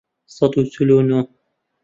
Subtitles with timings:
[0.35, 1.19] سەد و چل و نۆ